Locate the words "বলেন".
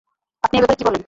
0.83-0.99